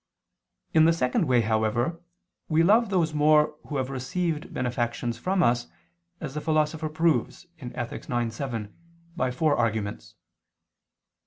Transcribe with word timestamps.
In 0.73 0.85
the 0.85 0.93
second 0.93 1.27
way, 1.27 1.41
however, 1.41 2.01
we 2.49 2.63
love 2.63 2.89
those 2.89 3.13
more 3.13 3.55
who 3.67 3.77
have 3.77 3.91
received 3.91 4.51
benefactions 4.51 5.19
from 5.19 5.43
us, 5.43 5.67
as 6.19 6.33
the 6.33 6.41
Philosopher 6.41 6.89
proves 6.89 7.45
(Ethic. 7.59 8.05
ix, 8.09 8.35
7) 8.35 8.73
by 9.15 9.29
four 9.29 9.55
arguments. 9.55 10.15